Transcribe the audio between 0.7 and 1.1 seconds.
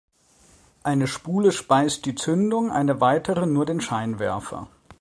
Eine